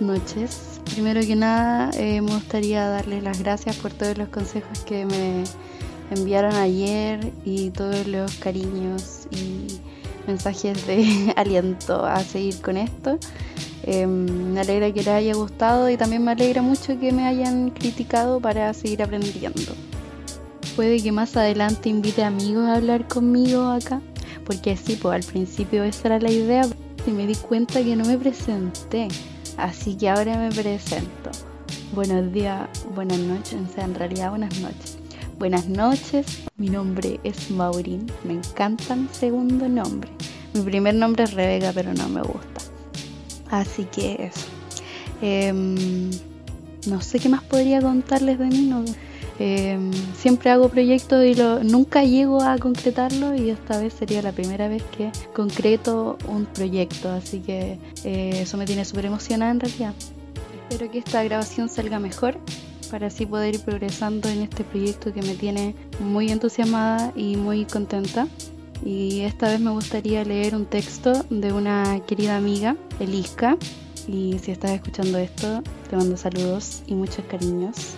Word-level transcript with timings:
noches. 0.00 0.80
Primero 0.92 1.20
que 1.20 1.36
nada, 1.36 1.90
eh, 1.94 2.20
me 2.20 2.32
gustaría 2.32 2.88
darles 2.88 3.22
las 3.22 3.38
gracias 3.38 3.76
por 3.76 3.92
todos 3.92 4.16
los 4.18 4.28
consejos 4.28 4.80
que 4.80 5.06
me 5.06 5.44
enviaron 6.10 6.54
ayer 6.54 7.32
y 7.44 7.70
todos 7.70 8.06
los 8.06 8.34
cariños 8.36 9.26
y 9.30 9.80
mensajes 10.26 10.86
de 10.86 11.32
aliento 11.36 12.04
a 12.04 12.20
seguir 12.20 12.60
con 12.60 12.76
esto. 12.76 13.18
Em, 13.82 14.52
me 14.52 14.60
alegra 14.60 14.90
que 14.92 15.00
les 15.00 15.08
haya 15.08 15.34
gustado 15.34 15.90
y 15.90 15.96
también 15.96 16.24
me 16.24 16.32
alegra 16.32 16.62
mucho 16.62 16.98
que 16.98 17.12
me 17.12 17.26
hayan 17.26 17.70
criticado 17.70 18.40
para 18.40 18.72
seguir 18.72 19.02
aprendiendo. 19.02 19.74
Puede 20.76 21.02
que 21.02 21.12
más 21.12 21.36
adelante 21.36 21.88
invite 21.88 22.24
amigos 22.24 22.64
a 22.64 22.76
hablar 22.76 23.06
conmigo 23.06 23.68
acá, 23.68 24.00
porque 24.44 24.76
sí, 24.76 24.96
pues 25.00 25.14
al 25.14 25.32
principio 25.32 25.84
esa 25.84 26.08
era 26.08 26.20
la 26.20 26.30
idea 26.30 26.66
y 27.06 27.10
me 27.10 27.26
di 27.26 27.34
cuenta 27.34 27.82
que 27.82 27.94
no 27.94 28.04
me 28.04 28.16
presenté, 28.16 29.08
así 29.56 29.96
que 29.96 30.08
ahora 30.08 30.36
me 30.38 30.50
presento. 30.50 31.30
Buenos 31.92 32.32
días, 32.32 32.68
buenas 32.94 33.18
noches, 33.18 33.60
o 33.68 33.72
sea, 33.74 33.84
en 33.84 33.94
realidad 33.94 34.30
buenas 34.30 34.58
noches. 34.60 34.98
Buenas 35.38 35.68
noches, 35.68 36.44
mi 36.56 36.68
nombre 36.68 37.20
es 37.24 37.50
Maurín, 37.50 38.06
me 38.24 38.34
encanta 38.34 38.94
mi 38.96 39.08
segundo 39.12 39.68
nombre. 39.68 40.10
Mi 40.54 40.62
primer 40.62 40.94
nombre 40.94 41.24
es 41.24 41.34
Rebeca, 41.34 41.72
pero 41.74 41.92
no 41.92 42.08
me 42.08 42.22
gusta. 42.22 42.60
Así 43.50 43.84
que 43.84 44.26
eso. 44.26 44.46
Em, 45.20 46.10
no 46.86 47.00
sé 47.00 47.18
qué 47.18 47.28
más 47.28 47.42
podría 47.42 47.80
contarles 47.80 48.38
de 48.38 48.46
mí. 48.46 48.70
Em, 49.38 49.92
siempre 50.16 50.50
hago 50.50 50.68
proyectos 50.68 51.24
y 51.24 51.34
lo, 51.34 51.64
nunca 51.64 52.04
llego 52.04 52.40
a 52.40 52.56
concretarlo 52.58 53.34
y 53.34 53.50
esta 53.50 53.80
vez 53.80 53.92
sería 53.94 54.22
la 54.22 54.30
primera 54.30 54.68
vez 54.68 54.82
que 54.96 55.10
concreto 55.34 56.18
un 56.28 56.46
proyecto. 56.46 57.10
Así 57.10 57.40
que 57.40 57.78
eh, 58.04 58.40
eso 58.42 58.56
me 58.56 58.64
tiene 58.64 58.84
súper 58.84 59.06
emocionada 59.06 59.50
en 59.50 59.60
realidad. 59.60 59.94
Espero 60.68 60.90
que 60.90 60.98
esta 60.98 61.22
grabación 61.24 61.68
salga 61.68 61.98
mejor 61.98 62.38
para 62.90 63.08
así 63.08 63.26
poder 63.26 63.56
ir 63.56 63.60
progresando 63.62 64.28
en 64.28 64.42
este 64.42 64.62
proyecto 64.62 65.12
que 65.12 65.22
me 65.22 65.34
tiene 65.34 65.74
muy 65.98 66.30
entusiasmada 66.30 67.12
y 67.16 67.36
muy 67.36 67.64
contenta. 67.64 68.28
Y 68.84 69.20
esta 69.20 69.48
vez 69.48 69.60
me 69.60 69.70
gustaría 69.70 70.24
leer 70.24 70.54
un 70.54 70.66
texto 70.66 71.24
de 71.30 71.52
una 71.52 72.00
querida 72.06 72.36
amiga, 72.36 72.76
Eliska. 73.00 73.56
Y 74.06 74.38
si 74.42 74.52
estás 74.52 74.72
escuchando 74.72 75.18
esto, 75.18 75.62
te 75.88 75.96
mando 75.96 76.16
saludos 76.16 76.82
y 76.86 76.94
muchos 76.94 77.24
cariños. 77.24 77.94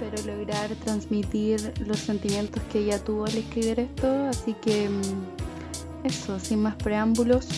Espero 0.00 0.36
lograr 0.36 0.70
transmitir 0.76 1.74
los 1.84 1.98
sentimientos 1.98 2.62
que 2.70 2.78
ella 2.78 3.02
tuvo 3.02 3.24
al 3.24 3.36
escribir 3.36 3.80
esto, 3.80 4.06
así 4.28 4.54
que 4.54 4.88
mm, 4.88 6.06
eso, 6.06 6.38
sin 6.38 6.62
más 6.62 6.76
preámbulos, 6.76 7.48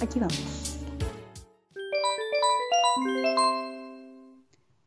aquí 0.00 0.20
vamos. 0.20 0.78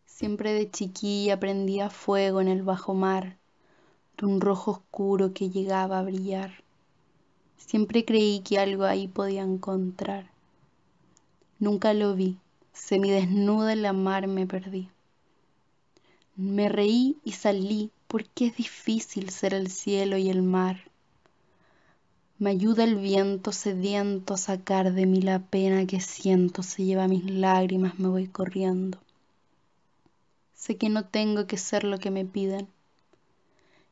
Siempre 0.08 0.54
de 0.54 0.72
chiquilla 0.72 1.40
prendía 1.40 1.92
fuego 1.92 2.42
en 2.42 2.48
el 2.48 2.64
bajo 2.64 2.96
mar, 2.96 3.38
de 4.18 4.26
un 4.26 4.42
rojo 4.42 4.72
oscuro 4.72 5.34
que 5.36 5.52
llegaba 5.52 6.00
a 6.00 6.04
brillar. 6.04 6.64
Siempre 7.58 8.04
creí 8.04 8.40
que 8.40 8.58
algo 8.58 8.86
ahí 8.86 9.08
podía 9.08 9.44
encontrar. 9.44 10.32
Nunca 11.60 11.94
lo 11.94 12.16
vi, 12.16 12.40
semidesnuda 12.74 13.74
en 13.74 13.84
la 13.84 13.94
mar 13.94 14.26
me 14.26 14.48
perdí. 14.48 14.90
Me 16.40 16.70
reí 16.70 17.18
y 17.24 17.32
salí 17.32 17.90
porque 18.08 18.46
es 18.46 18.58
difícil 18.58 19.32
ser 19.32 19.56
el 19.56 19.72
cielo 19.72 20.18
y 20.18 20.30
el 20.30 20.44
mar. 20.44 20.92
Me 22.38 22.52
ayuda 22.52 22.84
el 22.84 22.98
viento 22.98 23.52
sediento 23.52 24.36
a 24.36 24.38
sacar 24.38 24.94
de 24.94 25.08
mí 25.08 25.20
la 25.20 25.40
pena 25.40 25.88
que 25.88 26.00
siento, 26.00 26.62
se 26.62 26.84
lleva 26.84 27.08
mis 27.08 27.26
lágrimas, 27.26 27.98
me 27.98 28.08
voy 28.08 28.28
corriendo. 28.28 29.00
Sé 30.54 30.78
que 30.78 30.90
no 30.90 31.06
tengo 31.06 31.48
que 31.48 31.58
ser 31.58 31.84
lo 31.84 31.98
que 31.98 32.12
me 32.12 32.24
piden. 32.24 32.68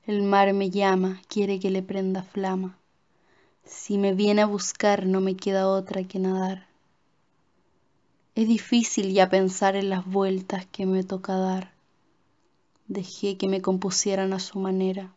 El 0.05 0.21
mar 0.21 0.53
me 0.53 0.69
llama, 0.69 1.23
quiere 1.27 1.59
que 1.59 1.71
le 1.71 1.81
prenda 1.81 2.21
flama. 2.21 2.77
Si 3.65 3.97
me 3.97 4.13
viene 4.13 4.43
a 4.43 4.45
buscar 4.45 5.07
no 5.07 5.19
me 5.19 5.35
queda 5.35 5.67
otra 5.67 6.03
que 6.03 6.19
nadar. 6.19 6.67
Es 8.35 8.47
difícil 8.47 9.13
ya 9.13 9.29
pensar 9.31 9.75
en 9.75 9.89
las 9.89 10.05
vueltas 10.05 10.67
que 10.67 10.85
me 10.85 11.03
toca 11.03 11.37
dar. 11.37 11.74
Dejé 12.87 13.35
que 13.37 13.47
me 13.47 13.63
compusieran 13.63 14.31
a 14.33 14.39
su 14.39 14.59
manera 14.59 15.11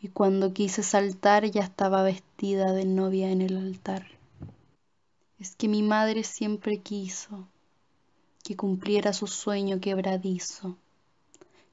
y 0.00 0.08
cuando 0.08 0.54
quise 0.54 0.82
saltar 0.82 1.44
ya 1.50 1.60
estaba 1.60 2.02
vestida 2.02 2.72
de 2.72 2.86
novia 2.86 3.30
en 3.30 3.42
el 3.42 3.56
altar. 3.58 4.06
Es 5.38 5.54
que 5.56 5.68
mi 5.68 5.82
madre 5.82 6.24
siempre 6.24 6.78
quiso 6.78 7.46
que 8.42 8.56
cumpliera 8.56 9.12
su 9.12 9.26
sueño 9.26 9.80
quebradizo, 9.80 10.76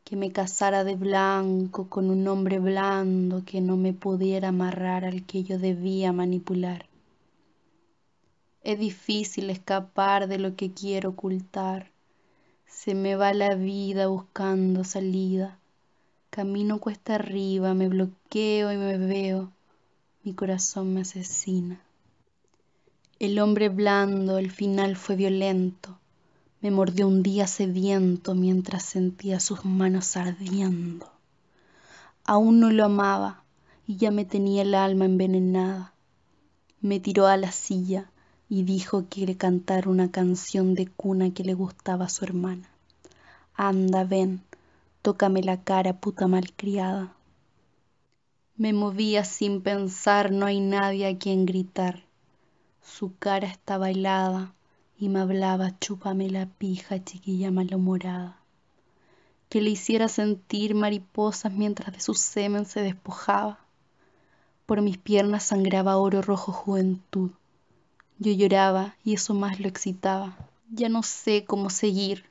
que 0.03 0.17
me 0.17 0.34
casara 0.34 0.84
de 0.84 0.95
blanco 0.95 1.88
con 1.88 2.09
un 2.09 2.28
hombre 2.28 2.59
blando 2.59 3.45
que 3.45 3.61
no 3.61 3.78
me 3.78 3.94
pudiera 3.94 4.50
amarrar 4.50 5.05
al 5.05 5.25
que 5.25 5.44
yo 5.44 5.57
debía 5.57 6.11
manipular. 6.11 6.88
Es 8.61 8.78
difícil 8.78 9.50
escapar 9.50 10.28
de 10.28 10.40
lo 10.40 10.57
que 10.57 10.73
quiero 10.73 11.11
ocultar. 11.11 11.93
Se 12.73 12.95
me 12.95 13.16
va 13.16 13.34
la 13.34 13.56
vida 13.56 14.07
buscando 14.07 14.84
salida. 14.84 15.59
Camino 16.29 16.79
cuesta 16.79 17.16
arriba, 17.16 17.73
me 17.73 17.88
bloqueo 17.88 18.72
y 18.72 18.78
me 18.78 18.97
veo. 18.97 19.51
Mi 20.23 20.34
corazón 20.34 20.94
me 20.94 21.01
asesina. 21.01 21.79
El 23.19 23.39
hombre 23.39 23.69
blando 23.69 24.38
al 24.38 24.51
final 24.51 24.95
fue 24.95 25.16
violento 25.16 26.00
me 26.63 26.72
mordió 26.72 27.09
un 27.09 27.23
día 27.23 27.45
sediento 27.45 28.35
mientras 28.35 28.84
sentía 28.84 29.41
sus 29.41 29.66
manos 29.66 30.16
ardiendo. 30.16 31.11
Aún 32.23 32.61
no 32.61 32.72
lo 32.72 32.85
amaba 32.85 33.44
y 33.85 33.97
ya 33.97 34.11
me 34.11 34.23
tenía 34.23 34.61
el 34.61 34.73
alma 34.73 35.03
envenenada. 35.03 35.94
Me 36.79 37.01
tiró 37.01 37.28
a 37.28 37.35
la 37.35 37.51
silla 37.51 38.09
y 38.50 38.64
dijo 38.64 39.04
que 39.04 39.08
quiere 39.09 39.38
cantar 39.38 39.88
una 39.88 40.12
canción 40.12 40.76
de 40.76 40.88
cuna 40.88 41.34
que 41.34 41.44
le 41.44 41.54
gustaba 41.54 42.06
a 42.06 42.09
su 42.09 42.26
hermana. 42.26 42.70
Anda, 43.56 44.04
ven, 44.04 44.42
tócame 45.02 45.44
la 45.44 45.64
cara, 45.64 46.00
puta 46.00 46.28
malcriada. 46.28 47.14
Me 48.56 48.74
movía 48.74 49.24
sin 49.24 49.62
pensar, 49.62 50.32
no 50.32 50.46
hay 50.46 50.59
nadie 50.59 51.08
a 51.08 51.18
quien 51.18 51.46
gritar. 51.46 52.03
Su 52.82 53.16
cara 53.18 53.48
estaba 53.48 53.90
helada, 53.90 54.53
y 54.98 55.09
me 55.09 55.20
hablaba, 55.20 55.78
chúpame 55.80 56.30
la 56.30 56.46
pija, 56.46 57.03
chiquilla 57.03 57.52
malhumorada, 57.52 58.38
que 59.50 59.62
le 59.62 59.72
hiciera 59.72 60.08
sentir 60.08 60.76
mariposas 60.76 61.52
mientras 61.52 61.92
de 61.94 62.00
su 62.00 62.14
semen 62.14 62.66
se 62.66 62.82
despojaba. 62.82 63.59
Por 64.66 64.82
mis 64.82 64.98
piernas 64.98 65.44
sangraba 65.44 65.98
oro 65.98 66.22
rojo 66.22 66.52
juventud. 66.52 67.32
Yo 68.19 68.31
lloraba 68.31 68.96
y 69.03 69.13
eso 69.13 69.34
más 69.34 69.59
lo 69.59 69.68
excitaba. 69.68 70.38
Ya 70.72 70.90
no 70.90 71.03
sé 71.03 71.46
cómo 71.46 71.69
seguir. 71.69 72.25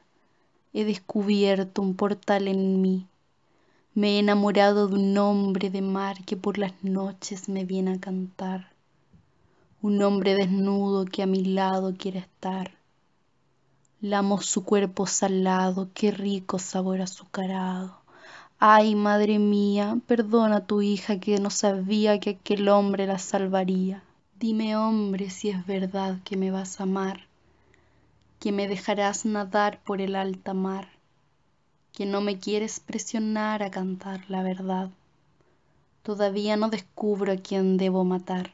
He 0.73 0.85
descubierto 0.85 1.83
un 1.83 1.95
portal 1.95 2.49
en 2.49 2.81
mí. 2.81 3.07
Me 3.95 4.17
he 4.17 4.19
enamorado 4.19 4.89
de 4.89 4.95
un 4.95 5.17
hombre 5.19 5.71
de 5.71 5.83
mar 5.83 6.25
que 6.25 6.37
por 6.37 6.59
las 6.59 6.73
noches 6.83 7.49
me 7.49 7.65
viene 7.65 7.95
a 7.95 8.01
cantar 8.01 8.73
un 9.83 10.01
hombre 10.01 10.37
desnudo 10.37 11.05
que 11.07 11.25
a 11.25 11.27
mi 11.27 11.45
lado 11.45 11.93
quiere 11.99 12.21
estar. 12.21 12.71
Lamo 14.01 14.41
su 14.41 14.63
cuerpo 14.63 15.09
salado, 15.09 15.89
qué 15.93 16.13
rico 16.13 16.61
sabor 16.61 17.01
azucarado. 17.01 17.97
Ay, 18.61 18.95
madre 18.95 19.41
mía, 19.41 19.99
perdona 20.07 20.59
a 20.59 20.67
tu 20.67 20.83
hija 20.83 21.19
que 21.19 21.41
no 21.41 21.51
sabía 21.51 22.21
que 22.21 22.31
aquel 22.31 22.69
hombre 22.69 23.09
la 23.09 23.19
salvaría. 23.19 24.05
Dime, 24.43 24.77
hombre, 24.77 25.31
si 25.31 25.51
es 25.51 25.65
verdad 25.67 26.19
que 26.25 26.37
me 26.37 26.51
vas 26.51 26.81
a 26.81 26.83
amar, 26.83 27.29
que 28.41 28.51
me 28.51 28.67
dejarás 28.67 29.25
nadar 29.25 29.79
por 29.85 30.01
el 30.01 30.17
alta 30.17 30.53
mar, 30.53 30.89
que 31.93 32.07
no 32.07 32.21
me 32.21 32.41
quieres 32.41 32.81
presionar 32.81 33.63
a 33.63 33.71
cantar 33.71 34.29
la 34.29 34.43
verdad. 34.43 34.91
Todavía 36.03 36.57
no 36.57 36.71
descubro 36.71 37.33
a 37.33 37.37
quién 37.37 37.77
debo 37.77 38.03
matar 38.03 38.51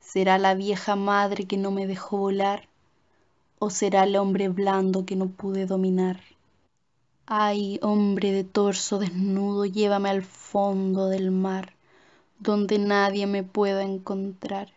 ¿Será 0.00 0.36
la 0.36 0.56
vieja 0.56 0.96
madre 0.96 1.44
que 1.46 1.58
no 1.58 1.70
me 1.70 1.86
dejó 1.86 2.18
volar? 2.18 2.66
¿O 3.60 3.70
será 3.70 4.02
el 4.02 4.16
hombre 4.16 4.48
blando 4.48 5.06
que 5.06 5.14
no 5.14 5.28
pude 5.28 5.64
dominar? 5.64 6.20
Ay, 7.26 7.78
hombre 7.82 8.32
de 8.32 8.42
torso 8.42 8.98
desnudo, 8.98 9.64
llévame 9.64 10.10
al 10.10 10.24
fondo 10.24 11.06
del 11.06 11.30
mar, 11.30 11.72
donde 12.40 12.80
nadie 12.80 13.28
me 13.28 13.44
pueda 13.44 13.84
encontrar, 13.84 14.73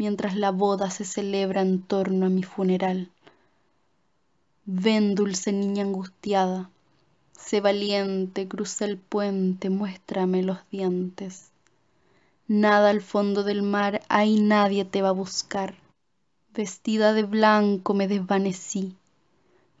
mientras 0.00 0.34
la 0.34 0.50
boda 0.50 0.88
se 0.90 1.04
celebra 1.04 1.60
en 1.60 1.82
torno 1.82 2.24
a 2.24 2.30
mi 2.30 2.42
funeral. 2.42 3.10
Ven, 4.64 5.14
dulce 5.14 5.52
niña 5.52 5.82
angustiada, 5.82 6.70
sé 7.38 7.60
valiente, 7.60 8.48
cruza 8.48 8.86
el 8.86 8.96
puente, 8.96 9.68
muéstrame 9.68 10.42
los 10.42 10.56
dientes. 10.70 11.50
Nada 12.48 12.88
al 12.88 13.02
fondo 13.02 13.44
del 13.44 13.60
mar, 13.60 14.00
ahí 14.08 14.40
nadie 14.40 14.86
te 14.86 15.02
va 15.02 15.10
a 15.10 15.22
buscar. 15.24 15.74
Vestida 16.54 17.12
de 17.12 17.24
blanco 17.24 17.92
me 17.92 18.08
desvanecí, 18.08 18.96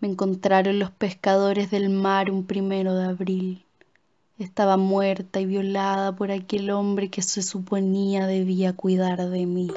Me 0.00 0.08
encontraron 0.08 0.78
los 0.78 0.90
pescadores 0.90 1.70
del 1.70 1.88
mar 1.88 2.30
un 2.30 2.44
primero 2.44 2.94
de 2.94 3.04
abril. 3.06 3.64
Estaba 4.38 4.76
muerta 4.76 5.40
y 5.40 5.46
violada 5.46 6.14
por 6.14 6.30
aquel 6.30 6.68
hombre 6.68 7.08
que 7.08 7.22
se 7.22 7.42
suponía 7.42 8.26
debía 8.26 8.74
cuidar 8.74 9.30
de 9.30 9.46
mí. 9.46 9.70